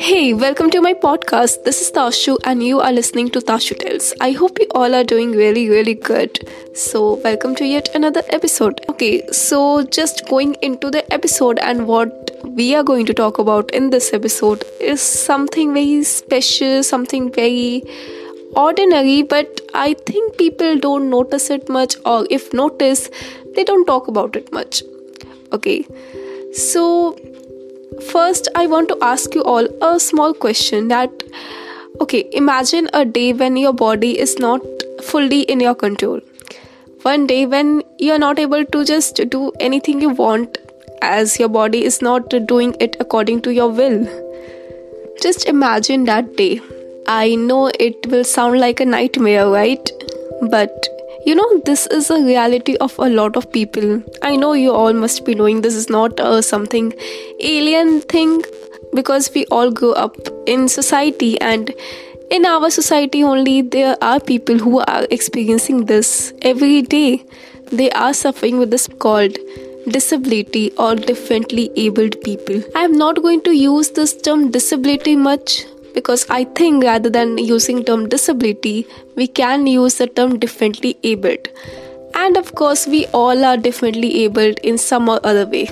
[0.00, 1.64] Hey, welcome to my podcast.
[1.64, 4.12] This is Tashu, and you are listening to Tashu Tells.
[4.20, 6.46] I hope you all are doing really, really good.
[6.74, 8.82] So, welcome to yet another episode.
[8.90, 13.70] Okay, so just going into the episode, and what we are going to talk about
[13.70, 17.82] in this episode is something very special, something very
[18.54, 23.10] ordinary, but I think people don't notice it much, or if notice,
[23.54, 24.82] they don't talk about it much.
[25.52, 25.86] Okay,
[26.52, 27.16] so
[28.10, 31.22] first i want to ask you all a small question that
[32.00, 34.60] okay imagine a day when your body is not
[35.02, 36.20] fully in your control.
[37.02, 40.58] One day when you're not able to just do anything you want
[41.02, 44.06] as your body is not doing it according to your will.
[45.22, 46.60] Just imagine that day.
[47.06, 49.90] I know it will sound like a nightmare right?
[50.50, 50.88] But
[51.28, 54.02] you know, this is a reality of a lot of people.
[54.22, 56.94] I know you all must be knowing this is not a something
[57.40, 58.42] alien thing
[58.94, 61.70] because we all grow up in society and
[62.30, 67.22] in our society only there are people who are experiencing this every day.
[67.72, 69.36] They are suffering with this called
[69.86, 72.62] disability or differently abled people.
[72.74, 75.66] I am not going to use this term disability much
[75.98, 81.48] because I think rather than using term disability, we can use the term differently abled.
[82.14, 85.64] And of course, we all are differently abled in some or other way.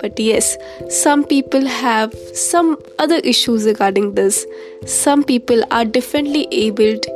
[0.00, 0.56] But yes,
[0.88, 4.46] some people have some other issues regarding this.
[4.86, 7.06] Some people are differently abled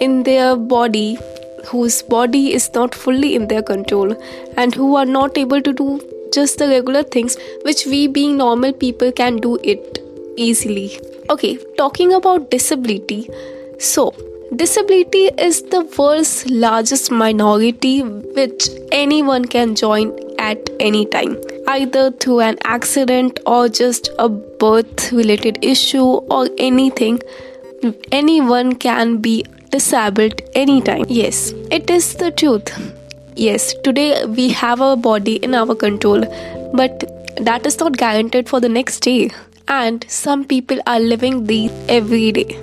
[0.00, 1.18] in their body,
[1.66, 4.16] whose body is not fully in their control,
[4.56, 6.00] and who are not able to do
[6.32, 10.02] just the regular things which we, being normal people, can do it
[10.36, 10.90] easily.
[11.30, 13.30] Okay, talking about disability.
[13.78, 14.12] So,
[14.56, 21.36] disability is the world's largest minority which anyone can join at any time,
[21.68, 26.08] either through an accident or just a birth related issue
[26.38, 27.20] or anything.
[28.10, 31.04] Anyone can be disabled anytime.
[31.08, 32.74] Yes, it is the truth.
[33.36, 36.24] Yes, today we have our body in our control,
[36.74, 37.04] but
[37.36, 39.30] that is not guaranteed for the next day
[39.70, 42.58] and some people are living these every day.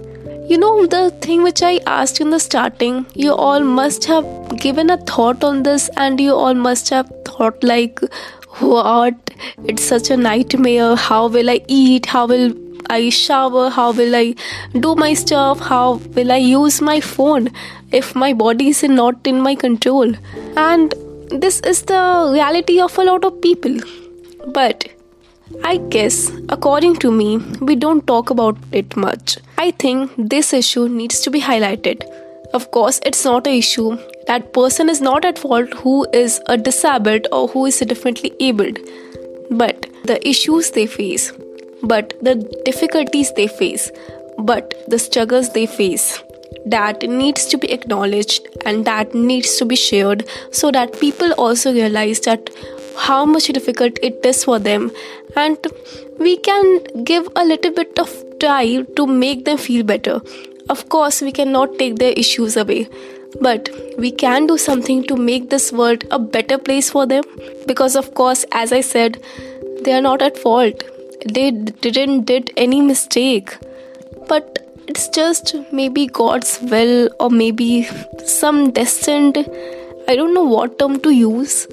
[0.49, 4.25] You know, the thing which I asked in the starting, you all must have
[4.57, 7.99] given a thought on this, and you all must have thought, like,
[8.59, 9.31] what?
[9.65, 10.95] It's such a nightmare.
[10.95, 12.05] How will I eat?
[12.05, 12.53] How will
[12.89, 13.69] I shower?
[13.69, 14.35] How will I
[14.79, 15.59] do my stuff?
[15.59, 17.49] How will I use my phone
[17.91, 20.13] if my body is not in my control?
[20.55, 20.93] And
[21.29, 23.77] this is the reality of a lot of people.
[24.53, 24.87] But
[25.63, 29.37] I guess, according to me, we don't talk about it much.
[29.57, 32.03] I think this issue needs to be highlighted.
[32.53, 33.97] Of course, it's not an issue.
[34.27, 38.79] That person is not at fault who is a disabled or who is differently abled.
[39.51, 41.31] But the issues they face,
[41.83, 42.35] but the
[42.65, 43.91] difficulties they face,
[44.39, 46.21] but the struggles they face,
[46.65, 51.71] that needs to be acknowledged and that needs to be shared so that people also
[51.71, 52.49] realize that
[52.97, 54.91] how much difficult it is for them.
[55.35, 55.57] And
[56.19, 60.21] we can give a little bit of time to make them feel better.
[60.69, 62.89] Of course we cannot take their issues away.
[63.41, 67.23] But we can do something to make this world a better place for them.
[67.67, 69.21] Because of course as i said
[69.83, 70.83] they are not at fault.
[71.33, 73.57] They didn't did any mistake.
[74.27, 77.83] But it's just maybe god's will or maybe
[78.25, 79.37] some destined
[80.07, 81.67] i don't know what term to use.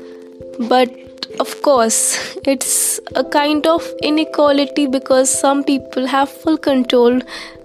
[0.69, 1.04] But
[1.41, 7.21] of course, it's a kind of inequality because some people have full control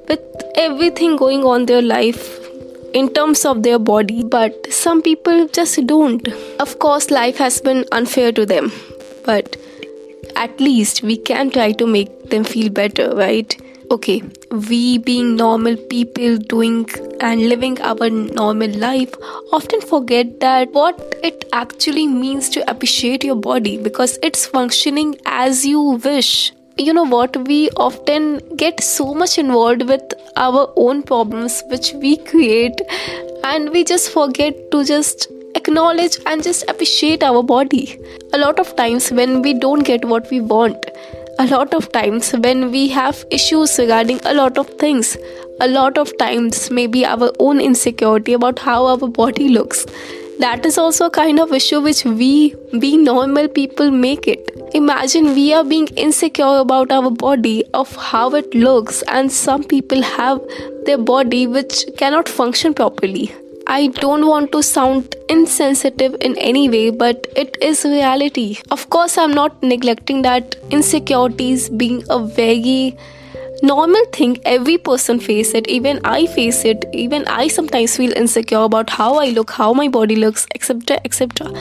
[0.08, 0.20] with
[0.56, 2.40] everything going on their life
[2.94, 6.28] in terms of their body, but some people just don't.
[6.60, 8.72] Of course, life has been unfair to them,
[9.26, 9.58] but
[10.36, 13.56] at least we can try to make them feel better, right?
[13.92, 16.88] Okay, we being normal people doing
[17.22, 19.14] and living our normal life
[19.52, 25.66] often forget that what it actually means to appreciate your body because it's functioning as
[25.66, 26.54] you wish.
[26.78, 27.36] You know what?
[27.48, 32.80] We often get so much involved with our own problems which we create,
[33.44, 38.00] and we just forget to just acknowledge and just appreciate our body.
[38.32, 40.86] A lot of times, when we don't get what we want,
[41.42, 45.18] a lot of times when we have issues regarding a lot of things.
[45.62, 49.86] A lot of times maybe our own insecurity about how our body looks.
[50.40, 54.52] That is also a kind of issue which we being normal people make it.
[54.74, 60.02] Imagine we are being insecure about our body of how it looks and some people
[60.02, 60.42] have
[60.86, 63.34] their body which cannot function properly.
[63.68, 68.58] I don't want to sound insensitive in any way, but it is reality.
[68.72, 72.98] Of course, I'm not neglecting that insecurities being a very
[73.62, 75.68] normal thing every person face it.
[75.68, 76.86] Even i face it.
[76.94, 81.52] Even i sometimes feel insecure about how i look how my body looks etc etc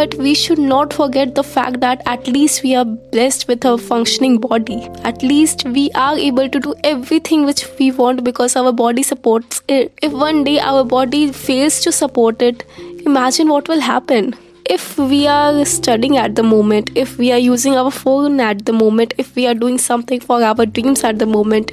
[0.00, 3.76] but we should not forget the fact that at least we are blessed with a
[3.76, 4.78] functioning body.
[5.04, 9.62] At least we are able to do everything which we want because our body supports
[9.68, 9.92] it.
[10.00, 12.64] If one day our body fails to support it
[13.06, 14.34] imagine what will happen.
[14.64, 18.72] If we are studying at the moment, if we are using our phone at the
[18.72, 21.72] moment, if we are doing something for our dreams at the moment,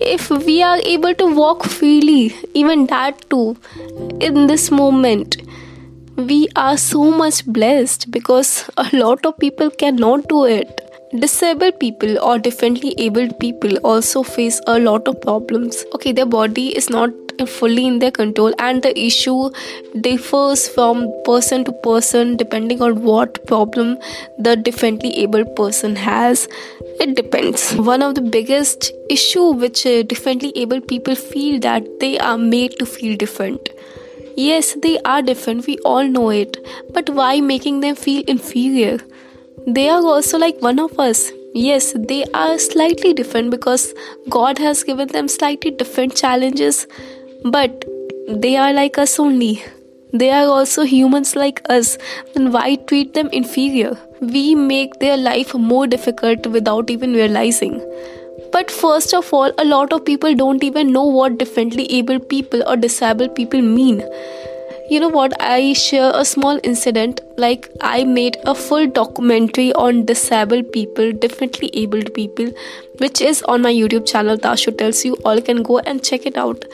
[0.00, 3.56] if we are able to walk freely, even that too,
[4.20, 5.36] in this moment,
[6.18, 10.84] we are so much blessed because a lot of people cannot do it.
[11.16, 15.84] Disabled people or differently abled people also face a lot of problems.
[15.94, 17.10] Okay, their body is not
[17.46, 19.48] fully in their control and the issue
[20.00, 23.96] differs from person to person depending on what problem
[24.40, 26.48] the differently abled person has
[26.98, 32.18] it depends one of the biggest issue which uh, differently abled people feel that they
[32.18, 33.68] are made to feel different
[34.46, 36.56] yes they are different we all know it
[36.94, 38.98] but why making them feel inferior
[39.66, 43.92] they are also like one of us yes they are slightly different because
[44.38, 46.86] god has given them slightly different challenges
[47.44, 47.84] but
[48.28, 49.62] they are like us only.
[50.12, 51.96] They are also humans like us,
[52.34, 53.96] then why treat them inferior?
[54.20, 57.80] We make their life more difficult without even realizing.
[58.52, 62.62] But first of all, a lot of people don't even know what differently able people
[62.66, 64.02] or disabled people mean.
[64.90, 65.34] You know what?
[65.38, 71.70] I share a small incident like I made a full documentary on disabled people, differently
[71.74, 72.46] abled people,
[72.98, 75.16] which is on my YouTube channel Tashu Tells You.
[75.26, 76.64] All can go and check it out.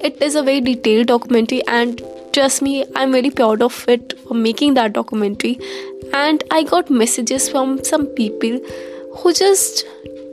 [0.00, 2.00] It is a very detailed documentary, and
[2.32, 5.58] trust me, I'm very proud of it for making that documentary.
[6.12, 8.60] And I got messages from some people
[9.16, 9.84] who just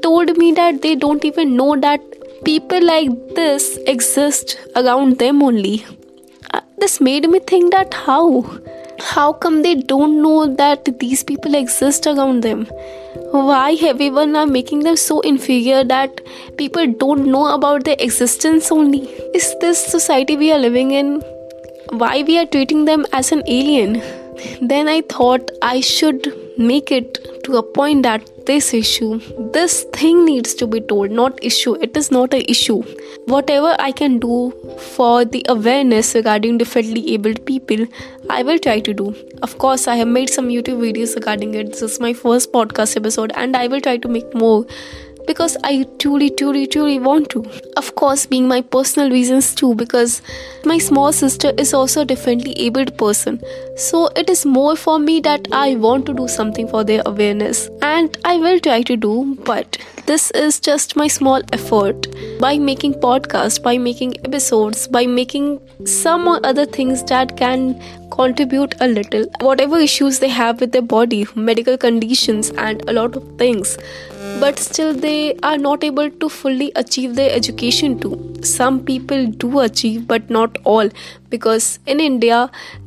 [0.03, 2.01] told me that they don't even know that
[2.45, 5.85] people like this exist around them only.
[6.53, 8.43] Uh, this made me think that how?
[8.99, 12.67] How come they don't know that these people exist around them?
[13.31, 16.21] why everyone are making them so inferior that
[16.57, 18.99] people don't know about their existence only
[19.39, 21.19] is this society we are living in
[21.89, 24.01] why we are treating them as an alien
[24.61, 29.19] then i thought i should make it to a point that this issue
[29.53, 31.75] this thing needs to be told not issue.
[31.75, 32.81] It is not a issue.
[33.25, 37.85] Whatever i can do for the awareness regarding differently abled people
[38.29, 39.15] i will try to do.
[39.41, 41.71] Of course i have made some youtube videos regarding it.
[41.71, 44.65] This is my first podcast episode and i will try to make more
[45.27, 47.45] because I truly, truly, truly want to.
[47.77, 50.21] Of course, being my personal reasons too, because
[50.65, 53.41] my small sister is also a differently abled person.
[53.77, 57.69] So it is more for me that I want to do something for their awareness,
[57.81, 62.07] and I will try to do, but this is just my small effort
[62.39, 68.87] by making podcasts by making episodes by making some other things that can contribute a
[68.87, 69.25] little.
[69.39, 73.77] Whatever issues they have with their body medical conditions and a lot of things.
[74.41, 78.33] But still they are not able to fully achieve their education too.
[78.41, 80.89] Some people do achieve but not all
[81.35, 82.39] because in india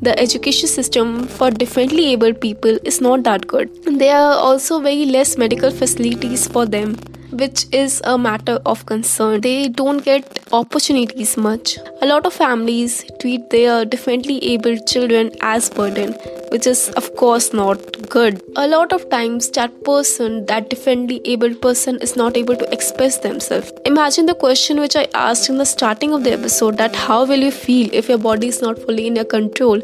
[0.08, 3.70] the education system for differently abled people is not that good.
[4.00, 6.96] There are also very less medical facilities for them
[7.36, 9.40] which is a matter of concern.
[9.40, 11.78] They don't get opportunities much.
[12.02, 16.12] A lot of families treat their differently abled children as burden,
[16.50, 18.42] which is of course not good.
[18.56, 23.18] A lot of times that person, that differently abled person is not able to express
[23.18, 23.72] themselves.
[23.84, 27.40] Imagine the question which I asked in the starting of the episode that how will
[27.40, 29.80] you feel if your body is not fully in your control?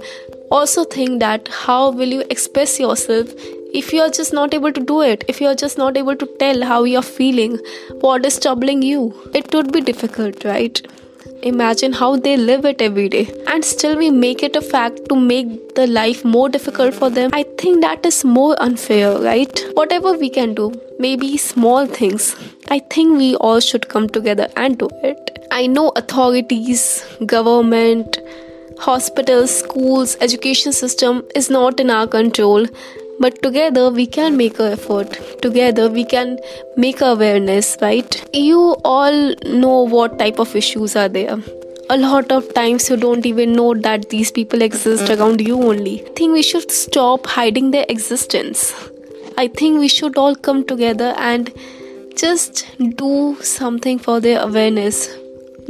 [0.51, 3.29] Also think that how will you express yourself
[3.75, 6.15] if you are just not able to do it, if you are just not able
[6.15, 7.59] to tell how you're feeling,
[8.01, 10.81] what is troubling you, it would be difficult, right?
[11.43, 15.17] Imagine how they live it every day, and still we make it a fact to
[15.17, 17.31] make the life more difficult for them.
[17.33, 19.65] I think that is more unfair, right?
[19.73, 22.37] Whatever we can do, maybe small things,
[22.69, 25.49] I think we all should come together and do it.
[25.51, 28.19] I know authorities, government,
[28.79, 32.67] hospitals, schools, education system is not in our control
[33.23, 35.19] but together we can make an effort.
[35.43, 36.39] Together we can
[36.77, 38.17] make awareness right?
[38.35, 41.37] You all know what type of issues are there.
[41.91, 45.21] A lot of times you don't even know that these people exist mm-hmm.
[45.21, 46.01] around you only.
[46.05, 48.75] I think we should stop hiding their existence.
[49.37, 51.53] I think we should all come together and
[52.17, 55.09] just do something for their awareness.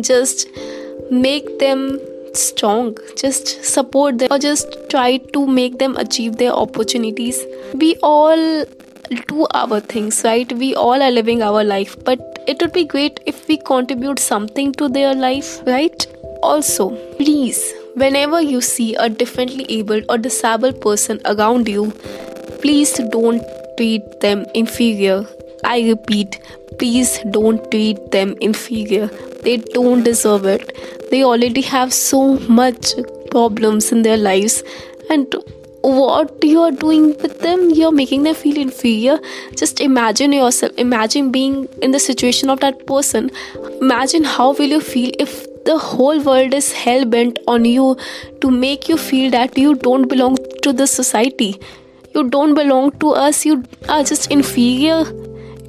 [0.00, 0.49] Just
[1.11, 1.99] make them
[2.36, 2.96] strong.
[3.16, 7.44] Just support them or just try to make them achieve their opportunities.
[7.74, 8.64] We all
[9.28, 10.52] do our things right?
[10.52, 11.96] We all are living our life.
[12.04, 16.06] But it would be great if we contribute something to their life right?
[16.42, 21.92] Also please whenever you see a differently abled or disabled person around you
[22.62, 23.42] please don't
[23.76, 25.26] treat them inferior.
[25.64, 26.40] I repeat,
[26.79, 29.07] please don't treat them inferior.
[29.43, 30.76] They don't deserve it.
[31.11, 32.95] They already have so much
[33.31, 34.62] problems in their lives.
[35.11, 35.35] And
[35.83, 39.19] what you are doing with them you're making them feel inferior?
[39.57, 40.73] Just imagine yourself.
[40.79, 43.31] Imagine being in the situation of that person.
[43.81, 47.97] Imagine how will you feel if the whole world is hell bent on you
[48.41, 51.61] to make you feel that you don't belong to the society.
[52.14, 53.45] You don't belong to us.
[53.45, 55.05] You are just inferior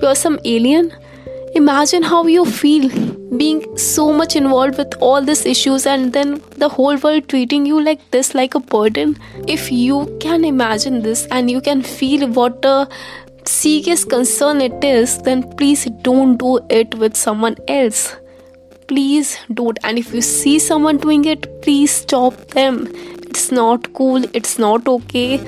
[0.02, 0.92] you're some alien?
[1.56, 2.90] Imagine how you feel
[3.38, 7.82] being so much involved with all these issues and then the whole world treating you
[7.82, 9.18] like this like a burden.
[9.48, 12.88] If you can imagine this and you can feel what a
[13.46, 18.16] serious concern it is then please don't do it with someone else.
[18.88, 19.78] Please don't.
[19.84, 22.88] And if you see someone doing it please stop them.
[22.96, 24.24] It's not cool.
[24.34, 25.40] It's not okay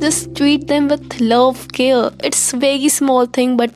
[0.00, 2.10] just treat them with love care.
[2.22, 3.70] It's very small thing but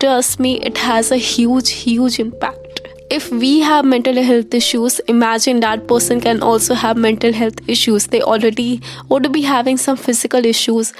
[0.00, 2.80] trust me it has a huge huge impact.
[3.10, 8.06] If we have mental health issues imagine that person can also have mental health issues.
[8.08, 10.92] They already would be having some physical issues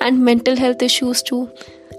[0.00, 1.50] and mental health issues too.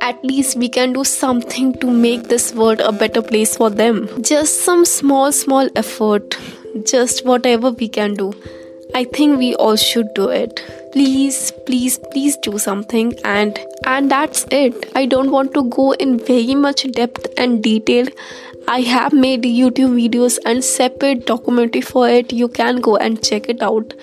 [0.01, 4.07] At least we can do something to make this world a better place for them.
[4.21, 6.37] Just some small small effort.
[6.85, 8.33] Just whatever we can do
[8.93, 10.61] I think we all should do it.
[10.93, 14.91] Please, please, please do something and and that's it.
[14.95, 18.07] I don't want to go in very much depth and detail.
[18.67, 22.31] I have made YouTube videos and separate documentary for it.
[22.33, 23.93] You can go and check it out.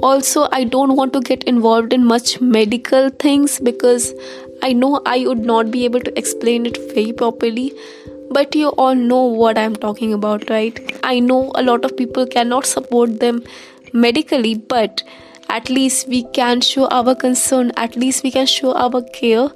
[0.00, 4.14] Also, I don't want to get involved in much medical things because
[4.62, 7.72] I know I would not be able to explain it very properly
[8.30, 10.78] but you all know what I'm talking about, right?
[11.02, 13.42] I know a lot of people cannot support them
[13.92, 15.02] medically but
[15.48, 19.48] at least we can show our concern at least we can show our care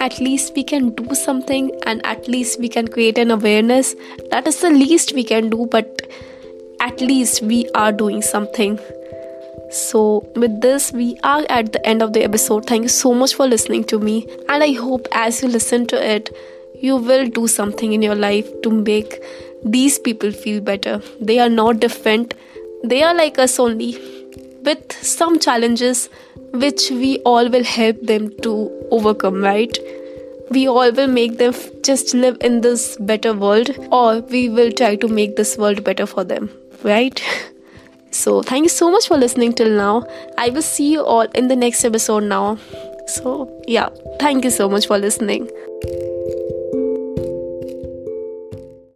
[0.00, 3.94] at least we can do something and at least we can create an awareness.
[4.30, 6.10] That is the least we can do but
[6.80, 8.78] at least we are doing something.
[9.70, 12.66] So with this we are at the end of the episode.
[12.66, 16.02] Thank you so much for listening to me and i hope as you listen to
[16.14, 16.30] it
[16.80, 19.22] you will do something in your life to make
[19.62, 21.02] these people feel better.
[21.20, 22.32] They are not different
[22.84, 23.98] they are like us only,
[24.64, 26.08] with some challenges
[26.52, 29.78] which we all will help them to overcome, right?
[30.50, 34.96] We all will make them just live in this better world, or we will try
[34.96, 36.50] to make this world better for them,
[36.82, 37.22] right?
[38.12, 40.04] So, thank you so much for listening till now.
[40.36, 42.58] I will see you all in the next episode now.
[43.06, 45.48] So, yeah, thank you so much for listening.